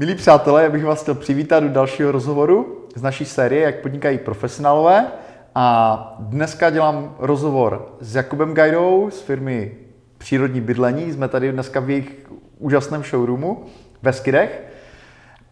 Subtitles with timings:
[0.00, 4.18] milí přátelé, já bych vás chtěl přivítat do dalšího rozhovoru z naší série Jak podnikají
[4.18, 5.06] profesionálové.
[5.54, 9.72] A dneska dělám rozhovor s Jakubem Gajdou z firmy
[10.18, 11.12] Přírodní bydlení.
[11.12, 13.64] Jsme tady dneska v jejich úžasném showroomu
[14.02, 14.62] ve Skidech.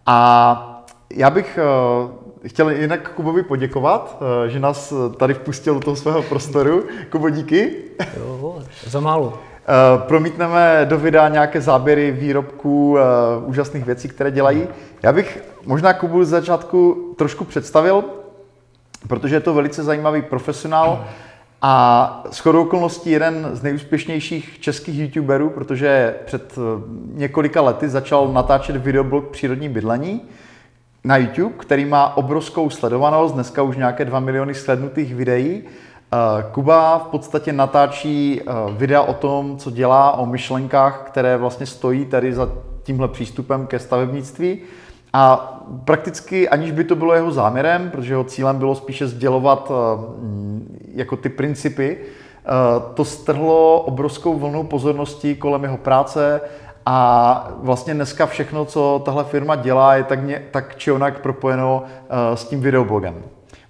[0.06, 0.84] A
[1.14, 1.58] já bych
[2.42, 6.84] eh, chtěl jinak Kubovi poděkovat, eh, že nás tady vpustil do toho svého prostoru.
[7.10, 7.74] Kubo, díky.
[8.16, 9.38] Jo, za málo.
[9.70, 12.98] Eh, promítneme do videa nějaké záběry výrobků,
[13.44, 14.68] úžasných věcí, které dělají.
[15.02, 18.04] Já bych možná Kubu z začátku trošku představil,
[19.08, 21.04] protože je to velice zajímavý profesionál
[21.62, 26.58] a shodou okolností jeden z nejúspěšnějších českých youtuberů, protože před
[27.12, 30.20] několika lety začal natáčet videoblog Přírodní bydlení
[31.04, 35.62] na YouTube, který má obrovskou sledovanost, dneska už nějaké 2 miliony slednutých videí.
[36.52, 38.40] Kuba v podstatě natáčí
[38.76, 42.48] videa o tom, co dělá, o myšlenkách, které vlastně stojí tady za
[42.82, 44.60] tímhle přístupem ke stavebnictví.
[45.12, 49.72] A prakticky, aniž by to bylo jeho záměrem, protože jeho cílem bylo spíše sdělovat
[50.94, 51.98] jako ty principy,
[52.94, 56.40] to strhlo obrovskou vlnu pozornosti kolem jeho práce
[56.86, 61.82] a vlastně dneska všechno, co tahle firma dělá, je tak, ně, tak či onak propojeno
[62.34, 63.14] s tím videoblogem.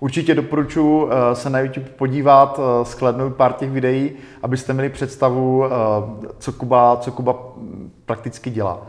[0.00, 5.64] Určitě doporučuji se na YouTube podívat, skladnout pár těch videí, abyste měli představu,
[6.38, 7.34] co Kuba, co Kuba
[8.06, 8.86] prakticky dělá.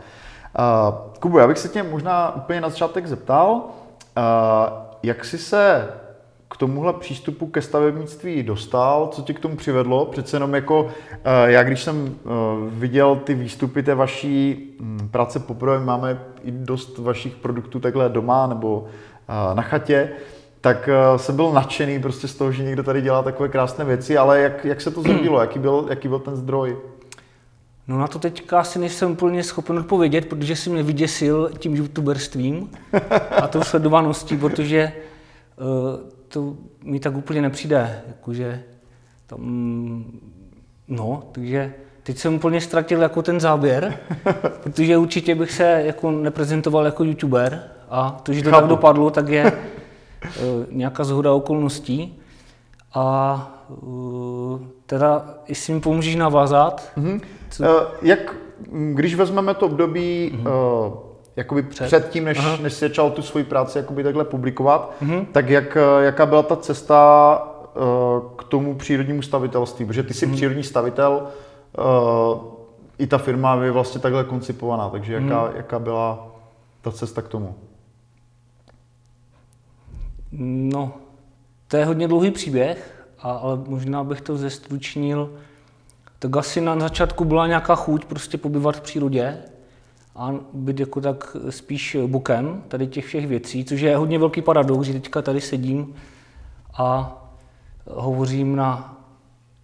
[1.20, 3.62] Kubu, já bych se tě možná úplně na začátek zeptal,
[5.02, 5.88] jak jsi se
[6.48, 10.06] k tomuhle přístupu ke stavebnictví dostal, co tě k tomu přivedlo?
[10.06, 10.88] Přece jenom jako,
[11.44, 12.14] já když jsem
[12.68, 18.46] viděl ty výstupy té vaší um, práce poprvé, máme i dost vašich produktů takhle doma
[18.46, 18.86] nebo
[19.54, 20.10] na chatě,
[20.60, 24.18] tak uh, jsem byl nadšený prostě z toho, že někdo tady dělá takové krásné věci,
[24.18, 26.76] ale jak, jak se to zrodilo, jaký byl, jaký byl ten zdroj?
[27.88, 32.70] No na to teďka asi nejsem úplně schopen odpovědět, protože si mě vyděsil tím youtuberstvím
[33.42, 34.92] a tou sledovaností, protože
[35.56, 35.66] uh,
[36.28, 38.62] to mi tak úplně nepřijde, jakože
[39.26, 39.40] tam,
[40.88, 43.98] no, takže teď jsem úplně ztratil jako ten záběr,
[44.62, 49.28] protože určitě bych se jako neprezentoval jako youtuber a to, že to tak dopadlo, tak
[49.28, 49.52] je
[50.70, 52.18] nějaká zhoda okolností
[52.94, 53.50] a
[53.82, 56.92] uh, teda, jestli mi pomůžeš navázat.
[56.96, 57.20] Mm-hmm.
[57.50, 57.62] Co?
[57.62, 57.68] Uh,
[58.02, 58.36] jak,
[58.94, 60.98] když vezmeme to období mm-hmm.
[61.36, 65.26] jakoby před, před tím, než, než jsi začal tu svoji práci jakoby takhle publikovat, mm-hmm.
[65.32, 67.46] tak jak, jaká byla ta cesta
[68.36, 69.86] k tomu přírodnímu stavitelství?
[69.86, 70.34] Protože ty jsi mm-hmm.
[70.34, 71.22] přírodní stavitel,
[71.78, 72.38] uh,
[72.98, 75.56] i ta firma je vlastně takhle koncipovaná, takže jaká, mm-hmm.
[75.56, 76.26] jaká byla
[76.80, 77.54] ta cesta k tomu?
[80.32, 80.92] No,
[81.68, 85.32] to je hodně dlouhý příběh a, ale možná bych to zestručnil.
[86.18, 89.38] Tak asi na začátku byla nějaká chuť prostě pobyvat v přírodě
[90.16, 94.86] a být jako tak spíš bokem tady těch všech věcí, což je hodně velký paradox,
[94.86, 95.94] že teďka tady sedím
[96.78, 97.16] a
[97.86, 98.96] hovořím na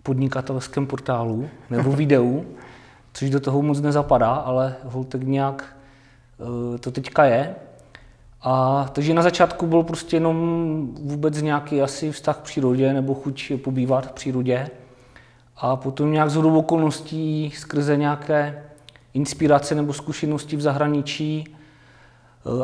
[0.03, 2.45] podnikatelském portálu nebo videu,
[3.13, 4.77] což do toho moc nezapadá, ale
[5.09, 5.77] tak nějak
[6.75, 7.55] eh, to teďka je.
[8.49, 13.53] A takže na začátku byl prostě jenom vůbec nějaký asi vztah k přírodě nebo chuť
[13.65, 14.69] pobývat v přírodě.
[15.57, 18.63] A potom nějak z okolností skrze nějaké
[19.15, 21.57] inspirace nebo zkušenosti v zahraničí,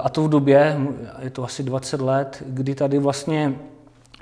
[0.03, 0.81] a to v době,
[1.19, 3.54] je to asi 20 let, kdy tady vlastně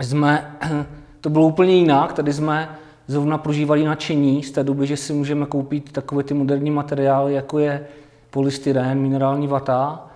[0.01, 0.57] jsme,
[1.21, 2.69] to bylo úplně jinak, tady jsme
[3.07, 7.59] zrovna prožívali nadšení z té doby, že si můžeme koupit takové ty moderní materiály, jako
[7.59, 7.87] je
[8.31, 10.10] polystyren, minerální vata,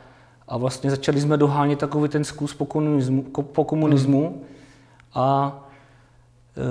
[0.54, 4.40] a vlastně začali jsme dohánět takový ten zkus po komunismu, po komunismu hmm.
[5.14, 5.58] a
[6.56, 6.62] e,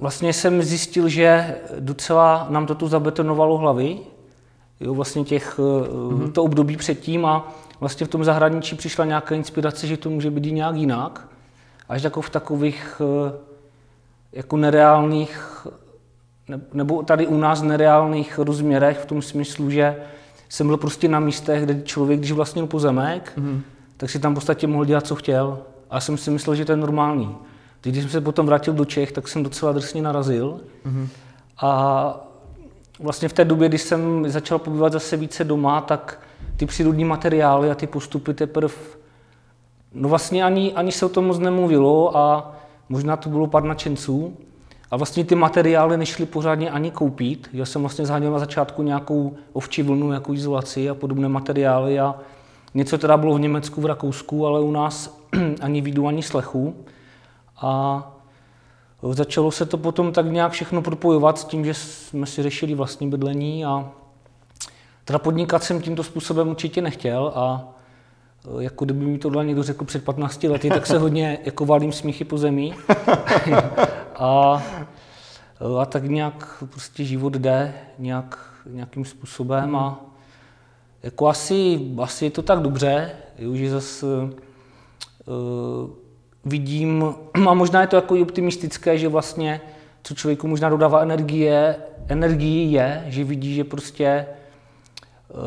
[0.00, 3.98] vlastně jsem zjistil, že docela nám to tu zabetonovalo hlavy,
[4.80, 5.60] jo, vlastně těch,
[6.10, 6.32] hmm.
[6.32, 10.46] to období předtím a vlastně v tom zahraničí přišla nějaká inspirace, že to může být
[10.46, 11.28] i nějak jinak,
[11.88, 13.32] až jako v takových e,
[14.32, 15.66] jako nereálných,
[16.72, 19.96] nebo tady u nás nereálných rozměrech v tom smyslu, že
[20.48, 23.60] jsem byl prostě na místech, kde člověk, když vlastnil pozemek, mm-hmm.
[23.96, 25.58] tak si tam v podstatě mohl dělat, co chtěl.
[25.90, 27.36] A já jsem si myslel, že to je normální.
[27.80, 30.60] Teď, když jsem se potom vrátil do Čech, tak jsem docela drsně narazil.
[30.86, 31.08] Mm-hmm.
[31.60, 32.28] A
[33.00, 36.20] vlastně v té době, když jsem začal pobývat zase více doma, tak
[36.56, 38.74] ty přírodní materiály a ty postupy teprve,
[39.94, 42.56] no vlastně ani, ani se o tom moc nemluvilo a
[42.88, 44.36] možná to bylo pár nadšenců,
[44.90, 47.48] a vlastně ty materiály nešly pořádně ani koupit.
[47.52, 52.14] Já jsem vlastně zháněl na začátku nějakou ovčí vlnu, jako izolaci a podobné materiály a
[52.74, 55.18] něco teda bylo v Německu, v Rakousku, ale u nás
[55.60, 56.74] ani vidu, ani slechu.
[57.60, 58.02] A
[59.12, 63.10] začalo se to potom tak nějak všechno propojovat s tím, že jsme si řešili vlastní
[63.10, 63.90] bydlení a
[65.04, 67.68] teda podnikat jsem tímto způsobem určitě nechtěl a
[68.60, 72.24] jako kdyby mi tohle někdo řekl před 15 lety, tak se hodně jako valím smíchy
[72.24, 72.74] po zemi.
[74.16, 74.62] a,
[75.80, 80.00] a tak nějak prostě život jde nějak, nějakým způsobem a
[81.02, 84.30] jako asi, asi je to tak dobře, jo, že zase uh,
[86.44, 87.14] vidím,
[87.48, 89.60] a možná je to jako i optimistické, že vlastně
[90.02, 91.76] co člověku možná dodává energie,
[92.08, 94.26] energii je, že vidí, že prostě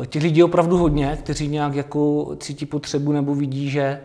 [0.06, 4.00] těch lidí je opravdu hodně, kteří nějak jako cítí potřebu nebo vidí, že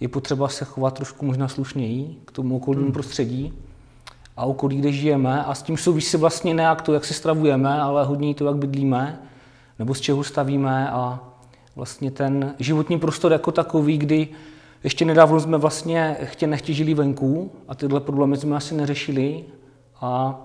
[0.00, 2.92] je potřeba se chovat trošku možná slušněji k tomu okolnímu hmm.
[2.92, 3.52] prostředí
[4.36, 5.44] a okolí, kde žijeme.
[5.44, 8.56] A s tím souvisí vlastně ne jak to, jak se stravujeme, ale hodně to, jak
[8.56, 9.20] bydlíme
[9.78, 10.90] nebo z čeho stavíme.
[10.90, 11.20] A
[11.76, 14.28] vlastně ten životní prostor jako takový, kdy
[14.84, 19.44] ještě nedávno jsme vlastně chtě nechtě žili venku a tyhle problémy jsme asi neřešili.
[20.00, 20.40] A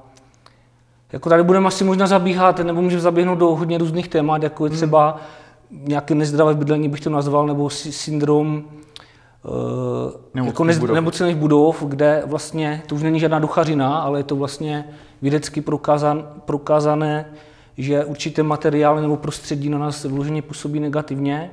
[1.12, 4.69] jako tady budeme asi možná zabíhat, nebo můžeme zaběhnout do hodně různých témat, jako je
[4.69, 4.78] hmm.
[4.78, 5.18] třeba
[5.72, 8.63] nějaké nezdravé bydlení, bych to nazval, nebo syndrom
[10.36, 10.96] uh, jako nez, budov.
[10.96, 14.86] nemocných budov, kde vlastně to už není žádná duchařina, ale je to vlastně
[15.22, 17.25] vědecky prokázan, prokázané
[17.78, 21.52] že určité materiály nebo prostředí na nás vloženě působí negativně,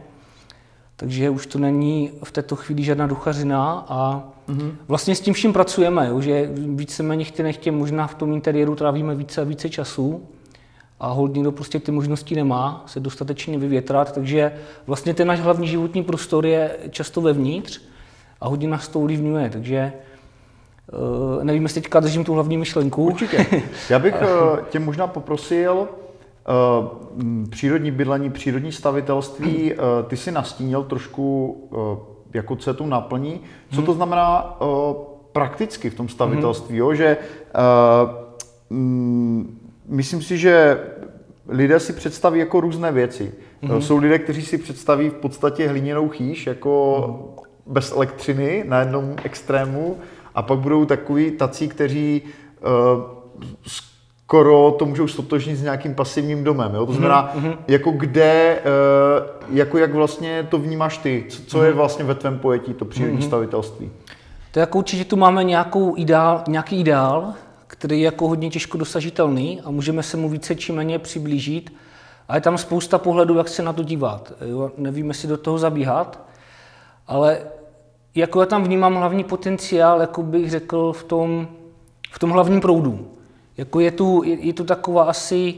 [0.96, 4.72] takže už to není v této chvíli žádná duchařina a mm-hmm.
[4.88, 9.14] vlastně s tím vším pracujeme, jo, že víceméně chtě nechtě možná v tom interiéru trávíme
[9.14, 10.22] více a více času
[11.00, 14.52] a hold někdo prostě ty možnosti nemá se dostatečně vyvětrat, takže
[14.86, 17.80] vlastně ten náš hlavní životní prostor je často vevnitř
[18.40, 19.92] a hodně nás to ovlivňuje, takže
[20.92, 23.04] Uh, nevím, jestli teďka držím tu hlavní myšlenku.
[23.04, 23.46] Určitě.
[23.90, 25.88] Já bych uh, tě možná poprosil,
[26.48, 29.74] Eh, přírodní bydlení, přírodní stavitelství,
[30.06, 31.52] ty si nastínil trošku,
[32.34, 33.40] jako je tu naplní.
[33.74, 34.58] Co to znamená
[35.32, 36.94] prakticky v tom stavitelství, jo?
[36.94, 37.16] že
[38.70, 39.58] mm,
[39.88, 40.80] myslím si, že
[41.48, 43.32] lidé si představí jako různé věci.
[43.62, 43.78] Mm-hmm.
[43.78, 47.04] Jsou lidé, kteří si představí v podstatě hliněnou chýš jako
[47.66, 47.72] mm.
[47.74, 49.96] bez elektřiny na jednom extrému
[50.34, 52.22] a pak budou takový tací, kteří
[54.28, 56.74] skoro to můžou stotožnit s nějakým pasivním domem.
[56.74, 56.86] Jo?
[56.86, 57.56] To znamená, mm-hmm.
[57.68, 58.64] jako kde, eh,
[59.50, 61.76] jako jak vlastně to vnímáš ty, co, co je mhm.
[61.76, 63.26] vlastně ve tvém pojetí to přírodní mm-hmm.
[63.26, 63.90] stavitelství?
[64.50, 67.32] To jako určitě tu máme nějakou ideál, nějaký ideál,
[67.66, 71.72] který je jako hodně těžko dosažitelný a můžeme se mu více či méně přiblížit.
[72.28, 74.32] A je tam spousta pohledů, jak se na to dívat.
[74.40, 74.70] Jo?
[74.76, 76.20] Nevím, jestli do toho zabíhat,
[77.06, 77.38] ale
[78.14, 81.48] jako já tam vnímám hlavní potenciál, jako bych řekl, v tom,
[82.10, 83.17] v tom hlavním proudu.
[83.58, 85.54] Jako je, tu, je, je tu taková asi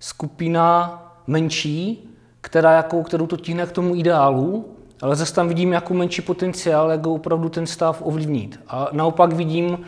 [0.00, 2.08] skupina menší,
[2.40, 4.64] která jako, kterou to tíhne k tomu ideálu,
[5.02, 8.60] ale zase tam vidím jako menší potenciál, jak opravdu ten stav ovlivnit.
[8.68, 9.78] A naopak vidím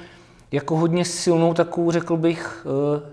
[0.53, 2.67] jako hodně silnou takovou, řekl bych,
[2.97, 3.11] eh,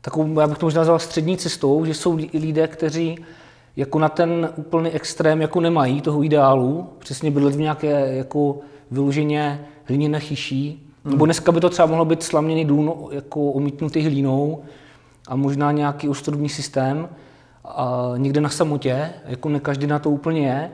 [0.00, 3.18] takovou, já bych to možná nazval střední cestou, že jsou lidé, kteří
[3.76, 8.58] jako na ten úplný extrém jako nemají toho ideálu, přesně bydlet v nějaké jako
[8.90, 11.10] vyloženě hliněné chyší, Mm.
[11.10, 14.62] Nebo dneska by to třeba mohlo být slaměný dům jako omítnutý hlínou
[15.28, 17.08] a možná nějaký ostrubní systém
[17.64, 20.70] a někde na samotě, jako ne každý na to úplně je,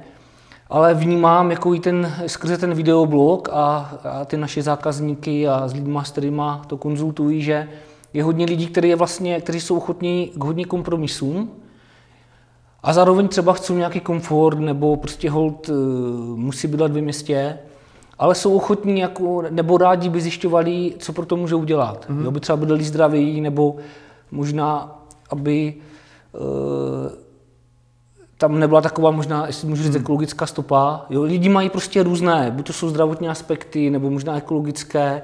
[0.70, 5.72] ale vnímám jako i ten, skrze ten videoblog a, a ty naše zákazníky a s
[5.72, 7.68] lidmi, s kterými to konzultují, že
[8.12, 11.50] je hodně lidí, kteří, je vlastně, kteří jsou ochotní k hodně kompromisům
[12.82, 15.72] a zároveň třeba chcou nějaký komfort nebo prostě hold eh,
[16.36, 17.58] musí bydlet ve městě,
[18.18, 22.06] ale jsou ochotní jako, nebo rádi by zjišťovali, co pro to můžou udělat.
[22.10, 22.24] Mm-hmm.
[22.24, 23.76] Jo, by třeba byli zdraví, nebo
[24.30, 24.98] možná,
[25.30, 25.74] aby
[26.34, 27.26] e,
[28.38, 30.00] tam nebyla taková možná, jestli můžu říct, mm.
[30.00, 31.06] ekologická stopa.
[31.10, 35.22] Jo, lidi mají prostě různé, buď to jsou zdravotní aspekty, nebo možná ekologické,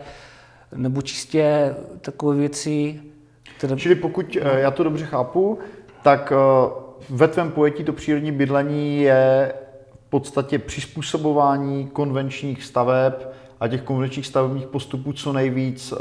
[0.77, 3.01] nebo čistě takové věci,
[3.57, 3.77] které...
[3.77, 4.51] Čili pokud no.
[4.51, 5.59] já to dobře chápu,
[6.03, 6.71] tak eh,
[7.11, 9.53] ve tvém pojetí to přírodní bydlení je
[10.12, 13.12] podstatě přizpůsobování konvenčních staveb
[13.61, 15.97] a těch konvenčních stavebních postupů co nejvíc eh,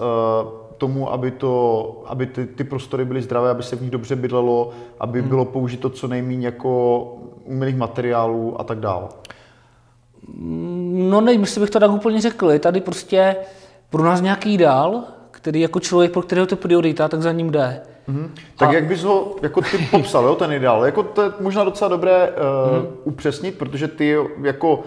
[0.77, 4.71] tomu, aby, to, aby ty, ty prostory byly zdravé, aby se v nich dobře bydlelo,
[4.99, 5.29] aby hmm.
[5.29, 7.03] bylo použito co nejméně jako
[7.45, 9.07] umělých materiálů a tak dále.
[11.11, 12.51] No nevím, jestli bych to tak úplně řekl.
[12.51, 13.35] Je tady prostě
[13.89, 17.81] pro nás nějaký ideál, který jako člověk, pro kterého to priorita, tak za ním jde.
[18.09, 18.29] Mm-hmm.
[18.57, 18.73] Tak a...
[18.73, 20.85] jak bys ho jako ty popsal, jo, ten ideál?
[20.85, 22.87] Jako to je možná docela dobré uh, mm-hmm.
[23.03, 24.83] upřesnit, protože ty jako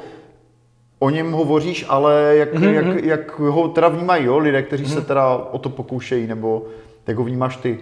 [0.99, 2.73] o něm hovoříš, ale jak, mm-hmm.
[2.73, 4.89] jak, jak ho teda vnímají jo, lidé, kteří mm-hmm.
[4.89, 5.05] se mhm.
[5.05, 6.67] teda o to pokoušejí, nebo
[7.07, 7.79] jak ho vnímáš ty?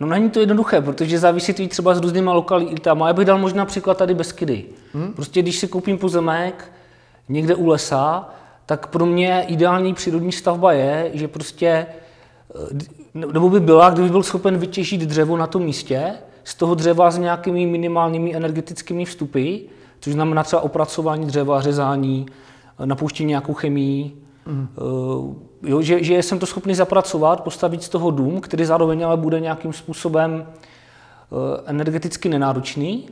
[0.00, 3.06] No není to jednoduché, protože závisí to třeba s různýma lokalitama.
[3.06, 4.64] Já bych dal možná příklad tady Beskydy.
[4.94, 5.12] Hmm?
[5.12, 6.72] Prostě když si koupím pozemek
[7.28, 8.28] někde u lesa,
[8.66, 11.86] tak pro mě ideální přírodní stavba je, že prostě
[13.14, 16.14] nebo by byla, kdyby byl schopen vytěžit dřevo na tom místě,
[16.44, 19.56] z toho dřeva s nějakými minimálními energetickými vstupy,
[20.00, 22.26] což znamená třeba opracování dřeva, řezání,
[22.84, 24.12] napouštění nějakou chemii,
[24.46, 24.68] mm.
[25.62, 29.40] jo, že, že jsem to schopný zapracovat, postavit z toho dům, který zároveň ale bude
[29.40, 30.46] nějakým způsobem
[31.66, 33.08] energeticky nenáročný,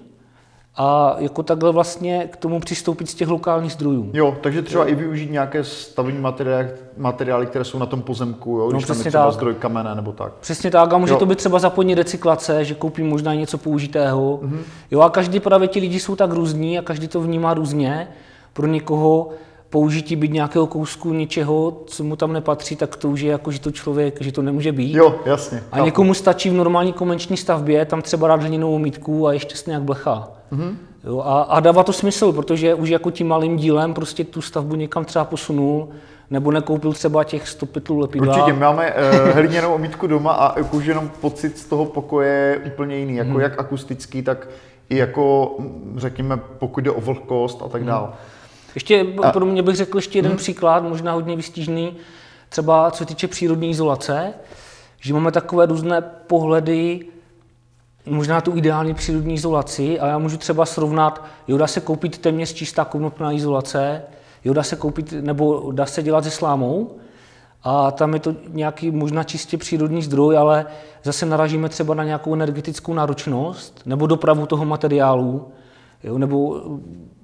[0.82, 4.10] a jako takhle vlastně k tomu přistoupit z těch lokálních zdrojů.
[4.12, 4.90] Jo, takže třeba jo.
[4.90, 8.98] i využít nějaké stavební materiály, materiály, které jsou na tom pozemku, jo, no, když tam
[8.98, 9.34] je třeba tak.
[9.34, 10.32] zdroj kamene nebo tak.
[10.40, 11.18] Přesně tak, a může jo.
[11.18, 14.40] to být třeba zapojení recyklace, že koupím možná něco použitého.
[14.42, 14.58] Mm-hmm.
[14.90, 18.08] Jo, a každý právě ti lidi jsou tak různí a každý to vnímá různě.
[18.52, 19.30] Pro někoho
[19.70, 23.60] použití být nějakého kousku něčeho, co mu tam nepatří, tak to už je jako, že
[23.60, 24.94] to člověk, že to nemůže být.
[24.94, 25.62] Jo, jasně.
[25.72, 29.82] A někomu stačí v normální komenční stavbě tam třeba dát hliněnou mítku a ještě nějak
[29.82, 30.28] blecha.
[30.52, 30.74] Mm-hmm.
[31.04, 34.74] Jo, a, a dává to smysl, protože už jako tím malým dílem prostě tu stavbu
[34.74, 35.88] někam třeba posunul,
[36.30, 38.34] nebo nekoupil třeba těch 100 pytlů lepidla.
[38.34, 42.96] Určitě, máme uh, hliněnou omítku doma a jakož jenom pocit z toho pokoje je úplně
[42.96, 43.40] jiný, jako hmm.
[43.40, 44.48] jak akustický, tak
[44.90, 45.56] i jako,
[45.96, 48.08] řekněme, pokud jde o vlhkost a tak dále.
[48.74, 49.32] Ještě a...
[49.32, 50.38] pro mě bych řekl ještě jeden hmm.
[50.38, 51.96] příklad, možná hodně vystižný,
[52.48, 54.34] třeba co se týče přírodní izolace,
[55.00, 57.06] že máme takové různé pohledy,
[58.06, 62.52] možná tu ideální přírodní izolaci a já můžu třeba srovnat, jo, dá se koupit téměř
[62.52, 64.02] čistá konopná izolace,
[64.44, 66.96] jo, dá se koupit, nebo dá se dělat se slámou,
[67.62, 70.66] a tam je to nějaký možná čistě přírodní zdroj, ale
[71.02, 75.52] zase naražíme třeba na nějakou energetickou náročnost nebo dopravu toho materiálu,
[76.04, 76.62] jo, nebo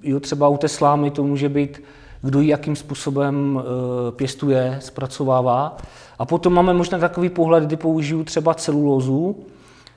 [0.03, 1.83] jo, třeba u té slámy to může být,
[2.21, 5.77] kdo ji jakým způsobem e, pěstuje, zpracovává.
[6.19, 9.35] A potom máme možná takový pohled, kdy použiju třeba celulózu,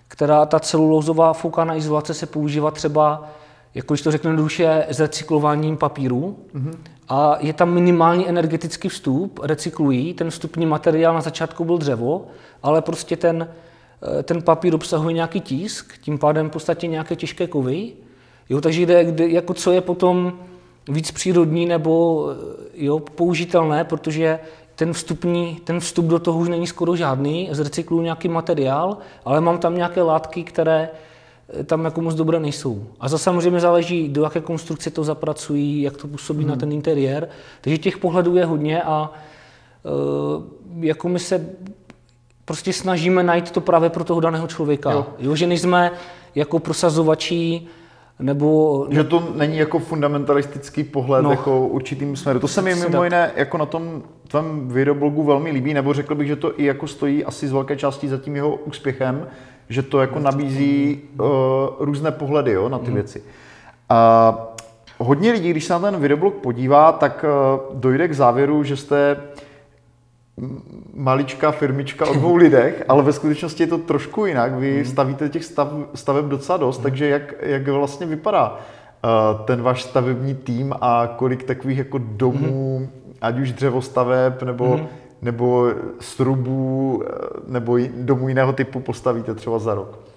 [0.09, 3.29] která ta celulózová foukaná izolace se používá třeba,
[3.75, 6.37] jako když to řeknu duše, s recyklováním papíru.
[6.55, 6.75] Mm-hmm.
[7.09, 10.15] A je tam minimální energetický vstup, recyklují.
[10.15, 12.27] Ten vstupní materiál na začátku byl dřevo,
[12.63, 13.49] ale prostě ten,
[14.19, 17.93] eh, ten papír obsahuje nějaký tisk, tím pádem v podstatě nějaké těžké kovy.
[18.51, 20.33] Jo, takže jde, kde, jako co je potom
[20.89, 24.39] víc přírodní nebo eh, jo, použitelné, protože
[24.75, 29.59] ten, vstupní, ten vstup do toho už není skoro žádný, zrecykluju nějaký materiál, ale mám
[29.59, 30.91] tam nějaké látky, které
[31.61, 32.87] eh, tam jako moc dobré nejsou.
[33.01, 36.51] A za samozřejmě záleží, do jaké konstrukce to zapracují, jak to působí hmm.
[36.51, 37.29] na ten interiér.
[37.61, 39.13] Takže těch pohledů je hodně a
[39.83, 41.47] uh, jako my se
[42.45, 44.93] prostě snažíme najít to právě pro toho daného člověka.
[44.93, 45.07] Jo.
[45.19, 45.93] Jo, že nejsme
[46.35, 47.63] jako prosazovači
[48.21, 48.87] nebo...
[48.91, 52.41] Že to není jako fundamentalistický pohled no, jako určitým směru.
[52.41, 56.29] To se mi mimo jiné jako na tom tvém videoblogu velmi líbí, nebo řekl bych,
[56.29, 59.27] že to i jako stojí asi z velké části za tím jeho úspěchem,
[59.69, 61.27] že to jako nabízí uh,
[61.79, 62.95] různé pohledy jo, na ty mm.
[62.95, 63.23] věci.
[63.89, 64.35] A
[64.99, 69.17] hodně lidí, když se na ten videoblog podívá, tak uh, dojde k závěru, že jste
[70.95, 74.55] maličká firmička o dvou lidech, ale ve skutečnosti je to trošku jinak.
[74.55, 74.85] Vy mhm.
[74.85, 76.83] stavíte těch stav, staveb docela dost, mm.
[76.83, 82.79] takže jak, jak vlastně vypadá uh, ten váš stavební tým a kolik takových jako domů,
[82.79, 82.89] mm.
[83.21, 84.81] ať už dřevostaveb nebo,
[85.23, 87.13] nebo strubů eh,
[87.47, 90.10] nebo domů jiného typu postavíte třeba za rok?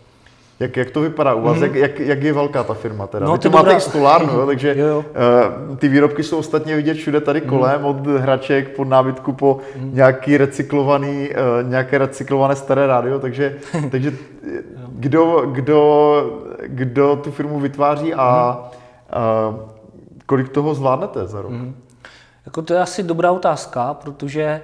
[0.59, 1.57] Jak, jak to vypadá u vás?
[1.57, 1.63] Mm.
[1.63, 3.25] Jak, jak, jak je velká ta firma teda?
[3.25, 3.77] No, Vy to máte dobrá...
[3.77, 5.05] i stolárnu, jo, takže jo, jo.
[5.69, 7.49] Uh, ty výrobky jsou ostatně vidět všude tady mhm.
[7.49, 7.85] kolem, mm.
[7.85, 9.95] od hraček pod nábytku po mm.
[9.95, 13.55] nějaký recyklovaný, uh, nějaké recyklované staré rádio, takže,
[13.91, 14.13] takže
[14.89, 16.23] kdo, kdo,
[16.67, 18.59] kdo tu firmu vytváří a
[19.49, 19.55] uh,
[20.25, 21.51] kolik toho zvládnete za rok?
[21.51, 21.75] Mm.
[22.45, 24.61] Jako to je asi dobrá otázka, protože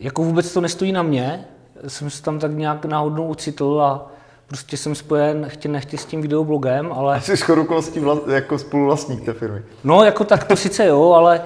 [0.00, 1.44] jako vůbec to nestojí na mě,
[1.86, 4.10] jsem se tam tak nějak náhodnou ocitl a
[4.50, 7.20] prostě jsem spojen chtě nechtě s tím videoblogem, ale...
[7.20, 7.66] Jsi skoro
[8.34, 9.62] jako spoluvlastník té firmy.
[9.84, 11.42] No, jako tak to sice jo, ale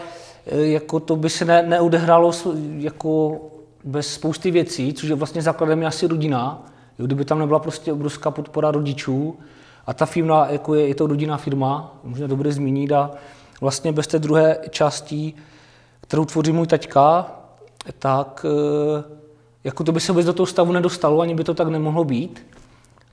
[0.46, 2.32] e, jako to by se ne, neudehrálo
[2.76, 3.40] jako
[3.84, 6.66] bez spousty věcí, což je vlastně základem je asi rodina.
[6.98, 9.38] Jo, kdyby tam nebyla prostě obrovská podpora rodičů
[9.86, 13.10] a ta firma, jako je, je to rodinná firma, možná dobře zmínit a
[13.60, 15.34] vlastně bez té druhé části,
[16.00, 17.26] kterou tvoří můj taťka,
[17.98, 19.04] tak e,
[19.64, 22.46] jako to by se vůbec do toho stavu nedostalo, ani by to tak nemohlo být.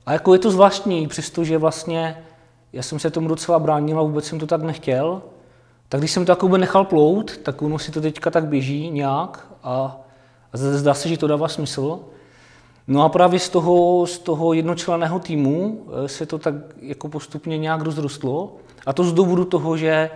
[0.06, 2.24] A jako je to zvláštní, přestože vlastně
[2.72, 5.22] já jsem se tomu docela bránil a vůbec jsem to tak nechtěl,
[5.88, 9.46] tak když jsem to jako nechal plout, tak ono si to teďka tak běží nějak
[9.62, 10.00] a,
[10.52, 12.00] a zdá se, že to dává smysl.
[12.86, 17.58] No a právě z toho, z toho jednočleného týmu eh, se to tak jako postupně
[17.58, 18.56] nějak rozrostlo.
[18.86, 20.10] A to z důvodu toho, že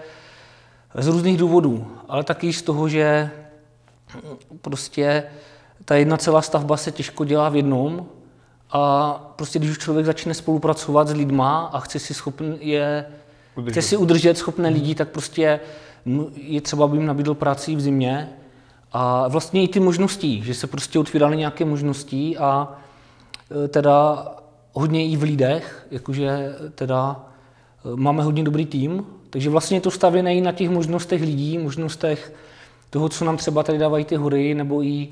[0.95, 3.31] z různých důvodů, ale taky z toho, že
[4.62, 5.25] prostě
[5.85, 8.07] ta jedna celá stavba se těžko dělá v jednom
[8.70, 13.06] a prostě když už člověk začne spolupracovat s lidma a chce si, schopn, je,
[13.56, 13.73] udržet.
[13.73, 15.61] chce si udržet schopné lidi, tak prostě
[16.35, 18.28] je třeba, aby jim nabídl práci v zimě.
[18.92, 22.78] A vlastně i ty možnosti, že se prostě otvíraly nějaké možnosti a
[23.64, 24.28] e, teda
[24.73, 27.16] hodně i v lidech, jakože teda
[27.85, 29.06] e, máme hodně dobrý tým,
[29.37, 32.32] Takže vlastně je to stavěné i na těch možnostech lidí, možnostech
[32.90, 35.08] toho, co nám třeba tady dávají ty hory, nebo i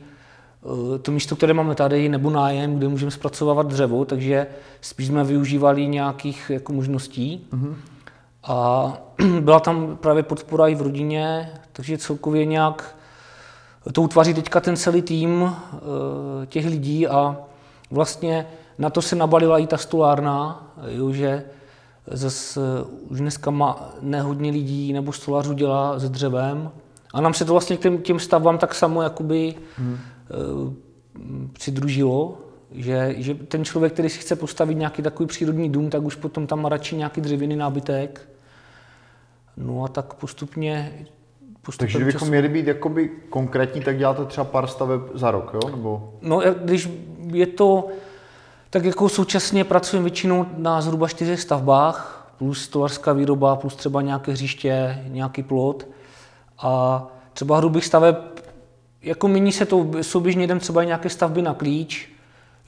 [1.03, 4.47] to místo, které máme tady, nebo nájem, kde můžeme zpracovávat dřevo, takže
[4.81, 7.47] spíš jsme využívali nějakých jako možností.
[7.53, 7.75] Mm-hmm.
[8.45, 8.93] A
[9.41, 12.97] byla tam právě podpora i v rodině, takže celkově nějak
[13.93, 17.37] to utváří teďka ten celý tým eh, těch lidí a
[17.91, 18.47] vlastně
[18.79, 21.45] na to se nabalila i ta stolárna, jo, že
[22.07, 22.61] zase
[23.09, 26.71] už dneska má nehodně lidí nebo stolařů dělá se dřevem.
[27.15, 29.99] A nám se to vlastně k těm, těm stavbám tak samo jakoby hmm.
[30.31, 30.73] Uh,
[31.53, 32.39] přidružilo,
[32.73, 36.47] že, že ten člověk, který si chce postavit nějaký takový přírodní dům, tak už potom
[36.47, 38.29] tam má radši nějaký dřevěný nábytek.
[39.57, 41.07] No a tak postupně
[41.79, 42.31] takže kdybychom času...
[42.31, 45.71] měli být jakoby konkrétní, tak děláte třeba pár staveb za rok, jo?
[45.71, 46.15] Nebo...
[46.23, 46.91] No, když
[47.33, 47.89] je to,
[48.71, 54.33] tak jako současně pracujeme většinou na zhruba čtyřech stavbách, plus stolařská výroba, plus třeba nějaké
[54.33, 55.87] hřiště, nějaký plot.
[56.59, 58.17] A třeba hrubých staveb,
[59.05, 62.09] jako mění se to, souběžně jdem třeba nějaké stavby na klíč.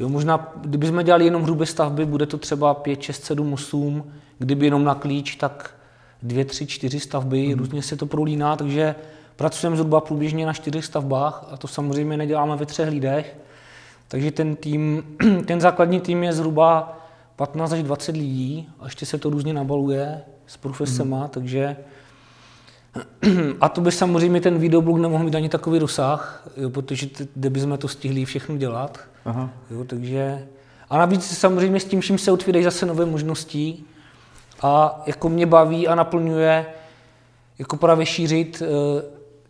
[0.01, 4.13] Jo, možná, kdybychom dělali jenom hrubé stavby, bude to třeba 5, 6, 7, 8.
[4.39, 5.75] Kdyby jenom na klíč, tak
[6.23, 7.59] dvě, tři, čtyři stavby, mm.
[7.59, 8.95] různě se to prolíná, takže
[9.37, 13.37] pracujeme zhruba průběžně na čtyřech stavbách a to samozřejmě neděláme ve třech lidech.
[14.09, 15.03] Takže ten tým,
[15.47, 16.99] ten základní tým je zhruba
[17.37, 21.29] 15 až 20 lidí a ještě se to různě nabaluje s profesema, mm.
[21.29, 21.77] takže
[23.61, 27.79] a to by samozřejmě ten videoblog nemohl mít ani takový rozsah, jo, protože kde bychom
[27.79, 29.01] to stihli všechno dělat.
[29.25, 29.51] Aha.
[29.71, 30.47] Jo, takže,
[30.91, 33.79] a navíc samozřejmě s tím vším se otvírají zase nové možnosti
[34.63, 36.67] a jako mě baví a naplňuje
[37.59, 39.03] jako právě šířit uh,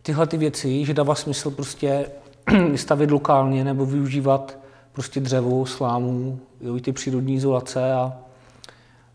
[0.03, 2.11] tyhle ty věci, že dává smysl prostě
[2.75, 4.59] stavět lokálně nebo využívat
[4.93, 8.13] prostě dřevo, slámu, jo, i ty přírodní izolace a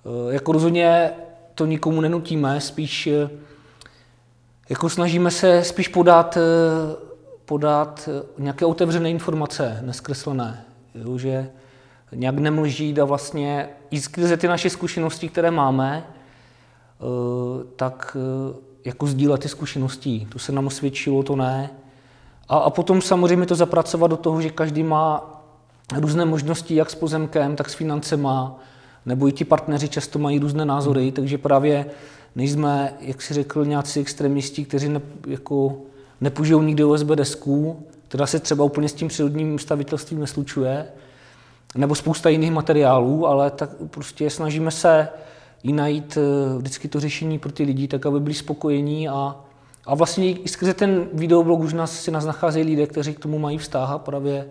[0.03, 1.11] uh, jako rozhodně
[1.55, 3.29] to nikomu nenutíme, spíš uh,
[4.71, 6.37] jako snažíme se spíš podat,
[7.45, 11.49] podat nějaké otevřené informace, neskreslené, jo, že
[12.11, 17.03] nějak nemlžít a vlastně i skrze ty naše zkušenosti, které máme, eh,
[17.75, 18.55] tak eh,
[18.85, 20.27] jako sdílet ty zkušenosti.
[20.31, 21.69] To se nám osvědčilo, to ne.
[22.49, 25.41] A, a potom samozřejmě to zapracovat do toho, že každý má
[25.95, 28.59] různé možnosti, jak s pozemkem, tak s financema,
[29.05, 31.11] nebo i ti partneři často mají různé názory, hmm.
[31.11, 31.85] takže právě
[32.35, 35.77] nejsme, jak si řekl, nějací extremisti, kteří ne, jako
[36.21, 40.87] nepoužijou nikdy USB desku, která se třeba úplně s tím přírodním stavitelstvím neslučuje,
[41.75, 45.09] nebo spousta jiných materiálů, ale tak prostě snažíme se
[45.63, 49.35] i najít eh, vždycky to řešení pro ty lidi, tak aby byli spokojení a,
[49.85, 53.39] a vlastně i skrze ten videoblog už nás, si nás nacházejí lidé, kteří k tomu
[53.39, 54.47] mají vztah a právě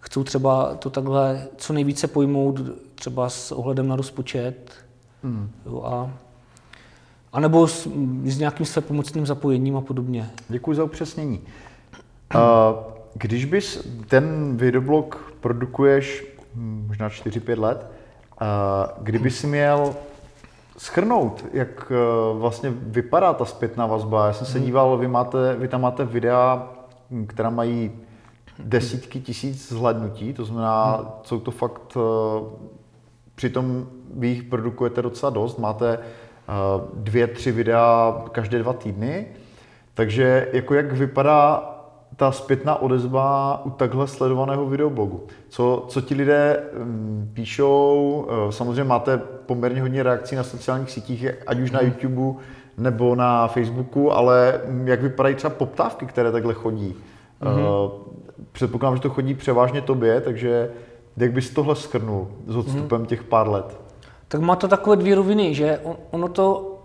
[0.00, 2.60] chcou třeba to takhle co nejvíce pojmout,
[2.94, 4.72] třeba s ohledem na rozpočet.
[5.22, 5.50] Hmm.
[5.66, 6.10] Jo, a,
[7.34, 7.88] a nebo s,
[8.24, 10.30] s nějakým své pomocným zapojením a podobně.
[10.48, 11.40] Děkuji za upřesnění.
[13.14, 16.26] Když bys ten videoblog produkuješ
[16.86, 17.90] možná 4-5 let.
[19.02, 19.94] Kdyby si měl
[20.76, 21.94] schrnout, jak e,
[22.38, 24.26] vlastně vypadá ta zpětná vazba.
[24.26, 24.66] Já jsem se hmm.
[24.66, 26.68] díval, vy, máte, vy tam máte videa,
[27.26, 27.92] která mají
[28.58, 31.06] desítky tisíc zhlednutí, to znamená, hmm.
[31.22, 32.00] jsou to fakt, e,
[33.34, 35.98] přitom vy jich produkujete docela dost, máte
[36.94, 39.26] dvě, tři videa každé dva týdny,
[39.94, 41.70] takže jako jak vypadá
[42.16, 45.26] ta zpětná odezva u takhle sledovaného videoblogu.
[45.48, 51.26] Co, co ti lidé um, píšou, uh, samozřejmě máte poměrně hodně reakcí na sociálních sítích,
[51.46, 51.88] ať už na hmm.
[51.88, 52.40] YouTube
[52.78, 56.94] nebo na Facebooku, ale um, jak vypadají třeba poptávky, které takhle chodí?
[57.42, 57.90] Mm-hmm.
[58.52, 60.70] Předpokládám, že to chodí převážně tobě, takže
[61.16, 63.06] jak bys tohle skrnul s odstupem mm-hmm.
[63.06, 63.83] těch pár let?
[64.28, 66.78] Tak má to takové dvě roviny, že ono to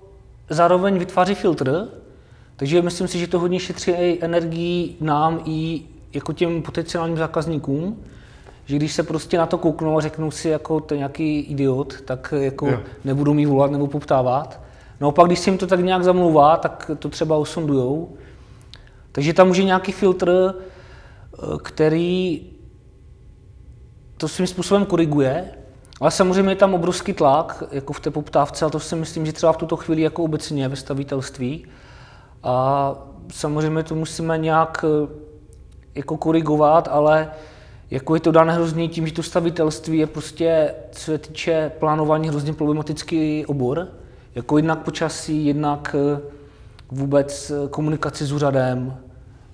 [0.49, 1.88] zároveň vytváří filtr,
[2.56, 5.82] takže myslím si, že to hodně šetří i energii nám i
[6.13, 8.04] jako těm potenciálním zákazníkům,
[8.65, 12.34] že když se prostě na to kouknou a řeknou si, jako to nějaký idiot, tak
[12.38, 12.82] jako yeah.
[13.04, 14.62] nebudu mi volat nebo poptávat.
[15.02, 18.17] No a pak, když se jim to tak nějak zamlouvá, tak to třeba osondujou.
[19.12, 22.41] Takže tam může nějaký filtr, eh, který
[24.17, 25.52] to svým způsobem koriguje,
[26.00, 29.34] ale samozřejmě je tam obrovský tlak jako v té poptávce, a to si myslím, že
[29.34, 31.66] třeba v tuto chvíli jako obecně ve stavitelství,
[32.44, 32.96] a
[33.32, 35.08] samozřejmě to musíme nějak eh,
[35.96, 37.32] jako korigovat, ale
[37.92, 42.30] jako je to dané hrozně tím, že to stavitelství je prostě, co se týče plánování,
[42.30, 43.88] hrozně problematický obor.
[44.36, 46.22] Jako jednak počasí, jednak eh,
[46.92, 48.98] vůbec eh, komunikaci s úřadem,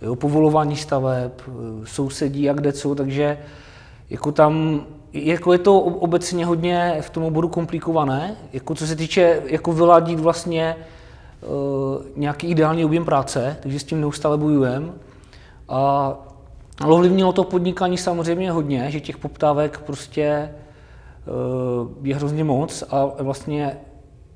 [0.02, 1.32] jo, povolování staveb,
[1.84, 3.38] sousedí a kde co, takže
[4.10, 9.42] jako tam jako je to obecně hodně v tom oboru komplikované, jako co se týče
[9.46, 10.76] jako vyladit vlastně
[12.16, 14.88] nějaký ideální objem práce, takže s tím neustále bojujeme.
[15.70, 16.14] A
[16.88, 20.50] ovlivnilo to podnikání samozřejmě hodně, že těch poptávek prostě
[22.04, 23.78] je hrozně moc a vlastně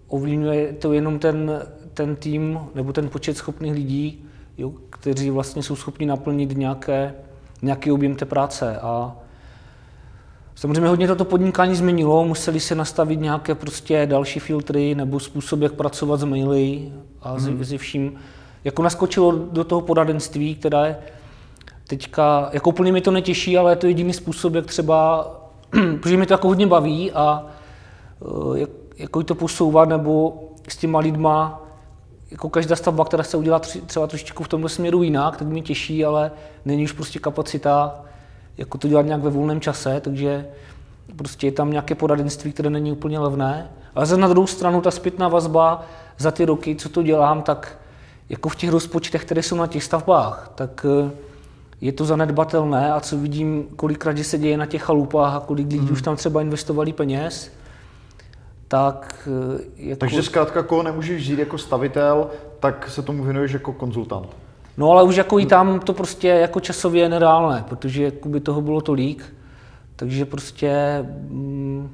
[0.07, 1.61] ovlivňuje to jenom ten,
[1.93, 4.25] ten tým nebo ten počet schopných lidí,
[4.57, 7.13] jo, kteří vlastně jsou schopni naplnit nějaké,
[7.61, 8.79] nějaký objem té práce.
[8.79, 9.15] A
[10.59, 15.73] samozřejmě hodně toto podnikání změnilo, museli se nastavit nějaké prostě další filtry nebo způsob, jak
[15.73, 16.91] pracovat s maily
[17.21, 17.65] a hmm.
[17.65, 18.19] se vším.
[18.63, 20.97] Jako naskočilo do toho poradenství, které
[21.87, 25.27] teďka, jako úplně mi to netěší, ale je to jediný způsob, jak třeba,
[26.01, 27.45] protože mi to jako hodně baví a
[28.21, 31.65] eh, jak, jako to posouvat, nebo s těma lidma,
[32.31, 36.05] jako každá stavba, která se udělá třeba trošičku v tomto směru jinak, tak mě těší,
[36.05, 36.31] ale
[36.65, 38.05] není už prostě kapacita
[38.59, 40.47] jako to dělat nějak ve volném čase, takže
[41.15, 43.69] prostě je tam nějaké poradenství, které není úplně levné.
[43.95, 45.85] Ale za na druhou stranu ta zpětná vazba
[46.17, 47.77] za ty roky, co to dělám, tak
[48.29, 51.11] jako v těch rozpočtech, které jsou na těch stavbách, tak eh,
[51.81, 55.67] je to zanedbatelné a co vidím, kolikrát, že se děje na těch chalupách a kolik
[55.67, 55.91] lidí hmm.
[55.91, 57.51] už tam třeba investovali peněz,
[58.67, 59.99] tak eh, jako...
[59.99, 64.29] Takže zkrátka, koho nemůžeš žít jako stavitel, tak se tomu věnuješ jako konzultant.
[64.79, 68.61] No ale už jako i tam to prostě jako časově je nereálné, protože by toho
[68.61, 69.35] bylo tolik,
[69.95, 70.99] takže prostě...
[71.29, 71.89] Mm,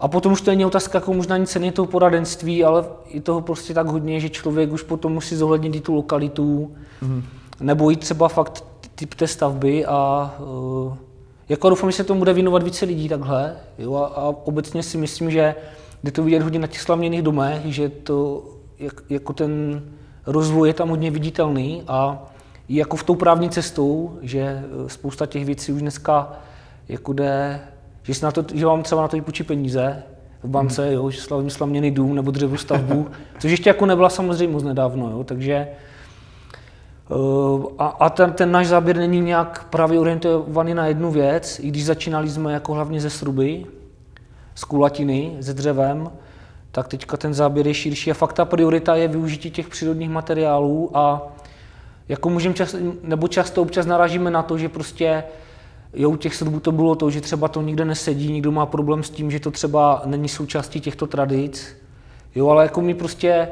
[0.00, 3.40] a potom už to není otázka jako možná nic ceny toho poradenství, ale i toho
[3.40, 7.22] prostě tak hodně, že člověk už potom musí zohlednit i tu lokalitu, mm.
[7.60, 8.64] nebo i třeba fakt
[8.94, 10.96] typ té stavby a uh,
[11.48, 13.56] jako doufám, že se tomu bude věnovat více lidí takhle.
[13.78, 15.54] Jo, a, a obecně si myslím, že
[16.04, 18.44] jde to vidět hodně na těch slavněných domech, že to
[18.78, 19.82] jak, jako ten
[20.32, 22.26] rozvoj je tam hodně viditelný a
[22.68, 26.32] jako v tou právní cestou, že e, spousta těch věcí už dneska
[26.88, 27.60] jako jde,
[28.02, 30.02] že, si na to, že vám třeba na to i půjčí peníze
[30.42, 30.92] v bance, hmm.
[30.94, 35.10] jo, že slavím slavněný dům nebo dřevu stavbu, což ještě jako nebyla samozřejmě moc nedávno,
[35.10, 35.68] jo, takže
[37.10, 41.68] Eh, a, a ten, ten náš záběr není nějak právě orientovaný na jednu věc, i
[41.68, 43.66] když začínali jsme jako hlavně ze sruby,
[44.54, 46.10] z kulatiny, ze dřevem,
[46.78, 50.90] tak teďka ten záběr je širší a fakt ta priorita je využití těch přírodních materiálů
[50.94, 51.32] a
[52.08, 55.24] jako můžeme čas, nebo často občas narážíme na to, že prostě
[55.94, 59.02] jo, u těch srubů to bylo to, že třeba to nikde nesedí, někdo má problém
[59.02, 61.76] s tím, že to třeba není součástí těchto tradic,
[62.34, 63.48] jo, ale jako mi prostě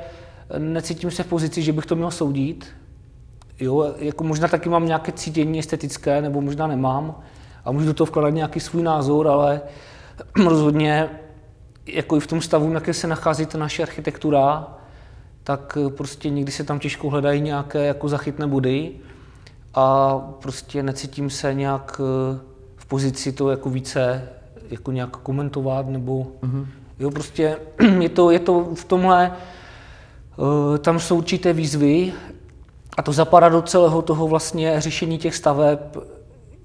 [0.59, 2.67] necítím se v pozici, že bych to měl soudit,
[3.61, 7.15] Jo, jako možná taky mám nějaké cítění estetické, nebo možná nemám
[7.65, 9.61] a můžu do toho vkládat nějaký svůj názor, ale
[10.45, 11.11] rozhodně
[11.87, 14.67] jako i v tom stavu, jaké se nachází ta naše architektura,
[15.45, 18.93] tak prostě někdy se tam těžko hledají nějaké jako zachytné body
[19.75, 22.39] a prostě necítím se nějak eh,
[22.77, 24.29] v pozici to jako více
[24.71, 26.67] jako nějak komentovat nebo mm-hmm.
[26.99, 27.59] jo, prostě
[28.01, 29.33] je to, je to v tomhle,
[30.37, 32.13] uh, tam jsou určité výzvy,
[32.97, 35.79] a to zapadá do celého toho vlastně řešení těch staveb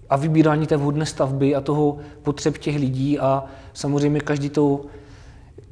[0.10, 4.82] a vybírání té vhodné stavby a toho potřeb těch lidí a samozřejmě každý to,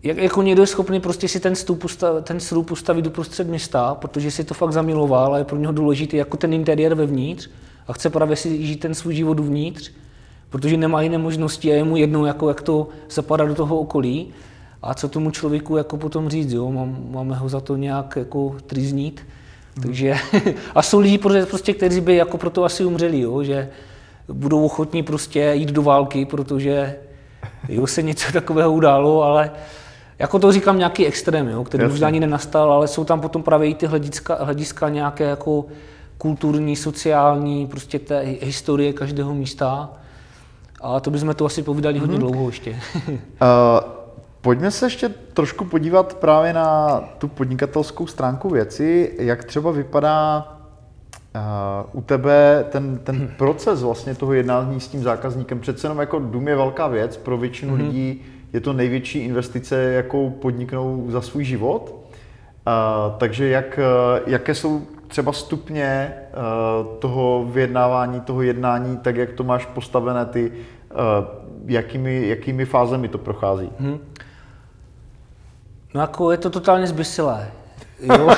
[0.03, 3.47] jak, jako někdo je schopný prostě si ten, stup postavit, ten srub postavit do prostřed
[3.47, 7.49] města, protože si to fakt zamiloval a je pro něho důležitý jako ten interiér vevnitř
[7.87, 9.91] a chce právě si žít ten svůj život uvnitř,
[10.49, 14.27] protože nemá jiné možnosti a je mu jedno, jako, jak to zapadá do toho okolí.
[14.81, 16.71] A co tomu člověku jako potom říct, jo?
[17.11, 19.21] máme ho za to nějak jako triznít.
[19.81, 20.15] Takže,
[20.75, 21.17] a jsou lidi,
[21.49, 23.69] prostě, kteří by jako proto asi umřeli, jo, že
[24.27, 26.95] budou ochotní prostě jít do války, protože
[27.69, 29.51] jo, se něco takového událo, ale
[30.19, 31.93] jako to říkám nějaký extrém, jo, který Jasně.
[31.93, 35.65] možná ani nenastal, ale jsou tam potom právě i ty hlediska, hlediska nějaké jako
[36.17, 39.89] kulturní, sociální, prostě té historie každého místa.
[40.81, 42.01] A to bychom to asi povídali mm-hmm.
[42.01, 42.27] hodně mhm.
[42.27, 42.79] dlouho ještě.
[43.07, 43.19] uh,
[44.41, 50.58] Pojďme se ještě trošku podívat právě na tu podnikatelskou stránku věci, jak třeba vypadá
[51.35, 55.59] uh, u tebe ten, ten proces vlastně toho jednání s tím zákazníkem.
[55.59, 57.85] Přece jenom jako dům je velká věc, pro většinu mm-hmm.
[57.85, 58.21] lidí
[58.53, 61.95] je to největší investice, jakou podniknou za svůj život.
[62.67, 63.79] Uh, takže jak,
[64.25, 70.51] jaké jsou třeba stupně uh, toho vyjednávání, toho jednání, tak jak to máš postavené ty,
[70.51, 70.97] uh,
[71.65, 73.69] jakými, jakými fázemi to prochází?
[73.81, 73.99] Mm-hmm.
[75.93, 77.51] No jako je to totálně zbysilé.
[77.99, 78.29] Jo?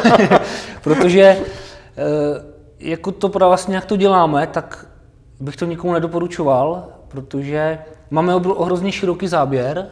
[0.84, 2.51] Protože eh,
[2.82, 4.88] jako to vlastně jak to děláme, tak
[5.40, 9.88] bych to nikomu nedoporučoval, protože máme hrozně široký záběr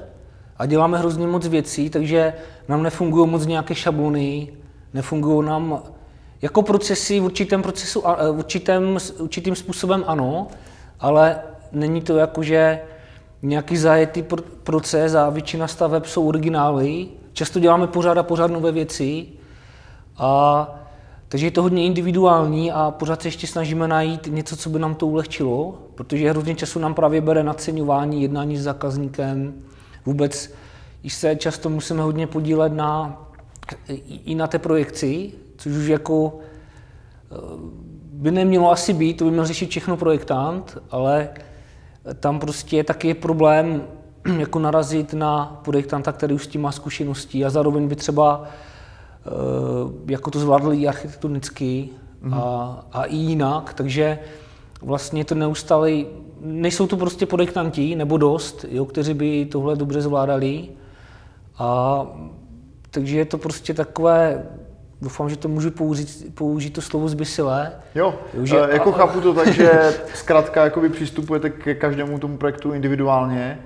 [0.58, 2.34] a děláme hrozně moc věcí, takže
[2.68, 4.54] nám nefungují moc nějaké šablony,
[4.94, 5.84] nefungují nám
[6.42, 10.48] jako procesy v určitém procesu, v určitém, určitým způsobem ano,
[11.00, 12.82] ale není to jako, že
[13.42, 14.24] nějaký zajetý
[14.64, 17.08] proces a většina staveb jsou originály,
[17.40, 19.28] Často děláme pořád a pořád nové věci
[20.18, 20.68] A
[21.30, 24.96] takže je to hodně individuální a pořád se ještě snažíme najít něco, co by nám
[24.96, 29.54] to ulehčilo, protože hrozně času nám právě bere naceňování, jednání s zákazníkem,
[30.06, 30.54] vůbec
[31.04, 33.22] i se často musíme hodně podílet na,
[34.26, 36.40] i na té projekci, což už jako
[37.32, 37.36] eh,
[38.14, 41.30] by nemělo asi být, to by měl řešit všechno projektant, ale
[42.20, 43.84] tam prostě je taky problém
[44.38, 48.44] jako narazit na projektanta, který už s tím má zkušeností a zároveň by třeba
[50.08, 51.90] jako to zvládl i architektonicky
[52.22, 52.34] mm.
[52.34, 54.20] a, a i jinak, takže
[54.82, 55.92] vlastně to neustále,
[56.42, 60.70] nejsou to prostě projektanti, nebo dost, jo, kteří by tohle dobře zvládali.
[61.58, 62.02] A
[62.92, 64.46] takže je to prostě takové,
[65.02, 67.72] doufám, že to můžu použít, použít to slovo zbysilé.
[67.96, 72.20] Jo, jo že, e, jako a, chápu to tak, že zkrátka jakoby přistupujete ke každému
[72.20, 73.60] tomu projektu individuálně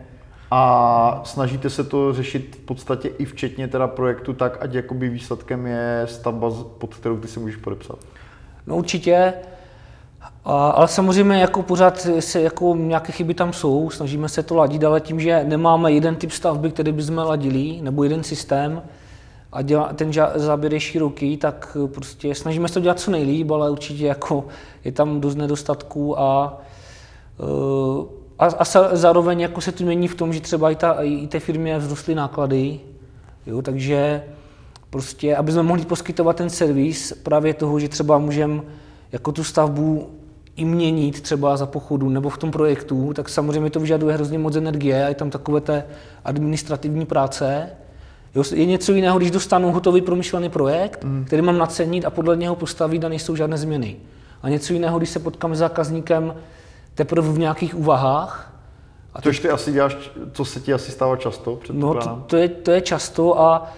[0.56, 5.68] a snažíte se to řešit v podstatě i včetně teda projektu tak, ať jakoby výsledkem
[5.68, 8.00] je stavba, pod kterou ty si můžeš podepsat.
[8.68, 9.34] No určitě,
[10.46, 14.84] a, ale samozřejmě jako pořád se jako nějaké chyby tam jsou, snažíme se to ladit,
[14.84, 18.82] ale tím, že nemáme jeden typ stavby, který bychom ladili, nebo jeden systém,
[19.52, 23.72] a dělá, ten záběr je široký, tak prostě snažíme se to dělat co nejlíp, ale
[23.72, 24.46] určitě jako
[24.84, 26.62] je tam dost nedostatků a,
[27.40, 28.64] eh, a, a
[28.96, 32.16] zároveň jako se to mění v tom, že třeba i, ta, i té firmě vzrostly
[32.16, 32.80] náklady,
[33.46, 34.24] jo, takže
[34.90, 38.62] prostě, aby jsme mohli poskytovat ten servis právě toho, že třeba můžeme
[39.12, 40.10] jako tu stavbu
[40.56, 44.56] i měnit třeba za pochodu nebo v tom projektu, tak samozřejmě to vyžaduje hrozně moc
[44.56, 45.86] energie a je tam takové té
[46.26, 47.70] administrativní práce.
[48.36, 51.24] Jo, je něco jiného, když dostanu hotový promyšlený projekt, mm.
[51.26, 53.96] který mám nacenit a podle něho postavit a nejsou žádné změny.
[54.42, 56.34] A něco jiného, když se potkám s zákazníkem
[56.96, 58.54] teprve v nějakých úvahách.
[59.14, 59.98] A Což ty asi děláš,
[60.32, 61.60] co se ti asi stává často?
[61.72, 63.72] No to, to, je, to je často a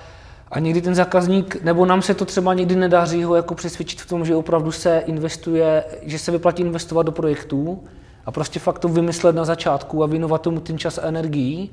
[0.52, 4.06] a někdy ten zákazník, nebo nám se to třeba někdy nedaří ho jako přesvědčit v
[4.06, 7.84] tom, že opravdu se investuje, že se vyplatí investovat do projektů
[8.26, 11.70] a prostě fakt to vymyslet na začátku a věnovat tomu ten čas a energii.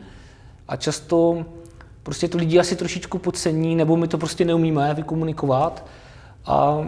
[0.69, 1.45] A často
[2.03, 5.87] prostě to lidi asi trošičku podcení, nebo my to prostě neumíme vykomunikovat.
[6.47, 6.87] A,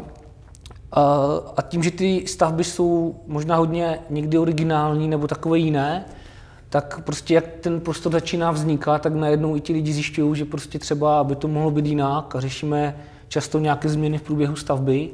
[0.92, 6.04] a, tím, že ty stavby jsou možná hodně někdy originální nebo takové jiné,
[6.68, 10.78] tak prostě jak ten prostor začíná vznikat, tak najednou i ti lidi zjišťují, že prostě
[10.78, 12.96] třeba, aby to mohlo být jinak a řešíme
[13.28, 15.10] často nějaké změny v průběhu stavby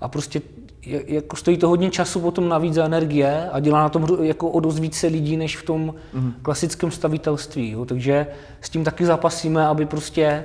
[0.00, 0.42] a prostě
[0.86, 4.60] jako stojí to hodně času potom navíc za energie a dělá na tom jako o
[4.60, 6.34] dost více lidí, než v tom mm.
[6.42, 7.70] klasickém stavitelství.
[7.70, 7.84] Jo.
[7.84, 8.26] Takže
[8.60, 10.44] s tím taky zapasíme, aby prostě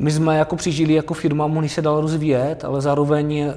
[0.00, 3.52] my jsme jako přižili jako firma, mohli se dál rozvíjet, ale zároveň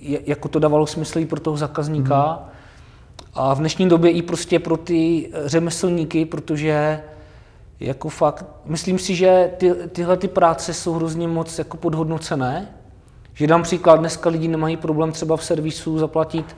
[0.00, 2.56] jako to dávalo smysl i pro toho zákazníka, mm
[3.38, 7.02] a v dnešní době i prostě pro ty řemeslníky, protože
[7.80, 12.68] jako fakt, myslím si, že ty, tyhle ty práce jsou hrozně moc jako podhodnocené.
[13.34, 16.56] Že dám příklad, dneska lidi nemají problém třeba v servisu zaplatit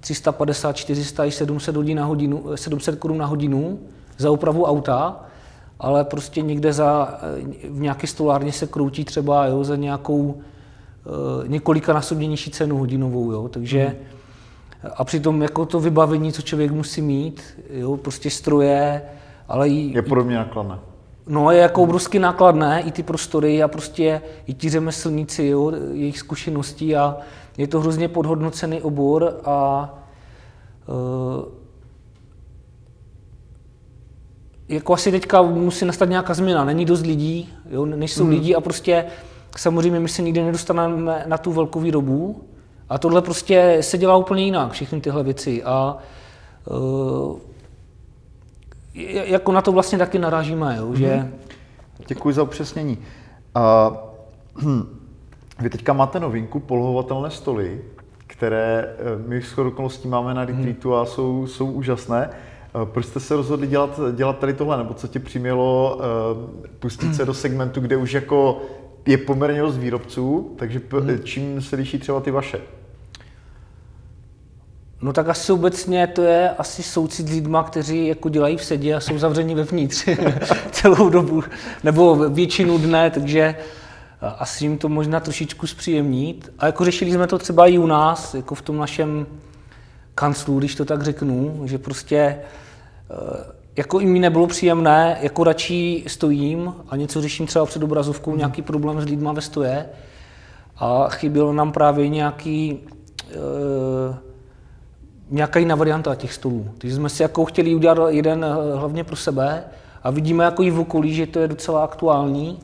[0.00, 3.78] 350, 400 i 700, hodin na hodinu, 700 korun na hodinu
[4.18, 5.20] za opravu auta,
[5.80, 7.18] ale prostě někde za,
[7.70, 10.34] v nějaké stolárně se kroutí třeba jo, za nějakou
[11.44, 13.32] e, několika násobně nižší cenu hodinovou.
[13.32, 14.20] Jo, takže hmm
[14.96, 19.02] a přitom jako to vybavení, co člověk musí mít, jo, prostě stroje,
[19.48, 19.92] ale i...
[19.94, 20.78] Je podobně nákladné.
[21.26, 26.18] No, je jako obrovsky nákladné, i ty prostory a prostě i ti řemeslníci, jo, jejich
[26.18, 27.16] zkušeností a
[27.58, 29.88] je to hrozně podhodnocený obor a
[30.86, 31.44] uh,
[34.70, 38.30] jako asi teďka musí nastat nějaká změna, není dost lidí, jo, nejsou mm.
[38.30, 39.04] lidi a prostě
[39.56, 42.44] samozřejmě my se nikdy nedostaneme na tu velkou výrobu,
[42.90, 45.62] a tohle prostě se dělá úplně jinak, všechny tyhle věci.
[45.64, 45.96] A
[46.64, 47.38] uh,
[49.04, 51.06] jako na to vlastně taky narážíme, jo, že...
[51.06, 51.30] Mm-hmm.
[52.06, 52.98] Děkuji za upřesnění.
[53.56, 53.96] Uh,
[54.54, 54.98] hm,
[55.58, 57.80] vy teďka máte novinku, polohovatelné stoly,
[58.26, 60.94] které eh, my s okolností máme na retreatu mm.
[60.94, 62.30] a jsou, jsou úžasné.
[62.84, 67.24] Proč jste se rozhodli dělat, dělat tady tohle, nebo co tě přimělo uh, pustit se
[67.24, 68.62] do segmentu, kde už jako
[69.06, 71.18] je poměrně dost výrobců, takže mm.
[71.24, 72.60] čím se liší třeba ty vaše?
[75.02, 78.94] No tak asi obecně to je asi soucit s lidma, kteří jako dělají v sedě
[78.94, 80.08] a jsou zavřeni vevnitř
[80.70, 81.42] celou dobu,
[81.84, 83.54] nebo většinu dne, takže
[84.38, 86.52] asi jim to možná trošičku zpříjemnit.
[86.58, 89.26] A jako řešili jsme to třeba i u nás, jako v tom našem
[90.20, 92.40] kanclu, když to tak řeknu, že prostě e,
[93.76, 98.62] jako i mi nebylo příjemné, jako radši stojím a něco řeším třeba před obrazovkou, nějaký
[98.62, 99.86] problém s lidma ve stoje
[100.76, 102.78] a chybělo nám právě nějaký
[103.32, 104.30] e,
[105.30, 106.70] nějaká jiná varianta těch stolů.
[106.78, 109.64] Takže jsme si jako chtěli udělat jeden eh, hlavně pro sebe
[110.02, 112.58] a vidíme jako i v okolí, že to je docela aktuální.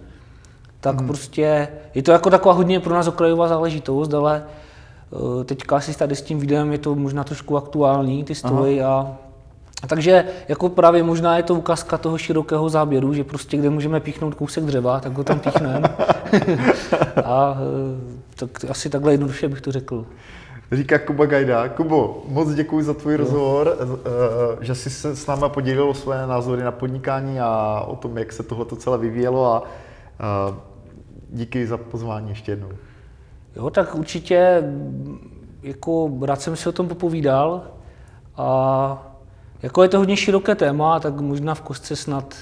[0.80, 1.06] tak hmm.
[1.06, 4.44] prostě je to jako taková hodně pro nás okrajová záležitost, ale
[5.44, 9.16] teďka asi tady s tím videem je to možná trošku aktuální, ty stoly a
[9.82, 14.00] a takže jako právě možná je to ukázka toho širokého záběru, že prostě kde můžeme
[14.00, 15.88] píchnout kousek dřeva, tak ho tam píchneme.
[17.24, 20.06] a eh, tak asi takhle jednoduše bych to řekl.
[20.72, 21.68] Říká Kuba Gajda.
[21.68, 26.26] Kubo, moc děkuji za tvůj rozhovor, eh, že jsi se s náma podělil o své
[26.26, 29.62] názory na podnikání a o tom, jak se tohle celé vyvíjelo a
[31.30, 32.68] díky za pozvání ještě jednou.
[33.56, 34.62] Jo, tak určitě
[35.62, 37.62] jako rád jsem si o tom popovídal
[38.36, 39.16] a
[39.62, 42.34] jako je to hodně široké téma, tak možná v kostce snad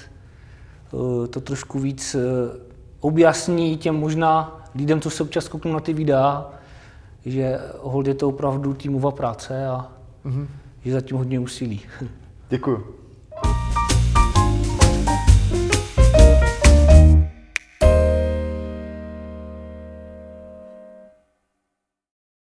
[0.91, 2.21] uh, to trošku víc uh,
[2.99, 6.49] objasní těm možná lidem, co se občas kouknou na ty videa,
[7.25, 9.91] že hold je to opravdu týmová práce a
[10.25, 10.47] mm-hmm.
[10.81, 11.81] že zatím hodně úsilí.
[12.49, 13.04] Děkuji.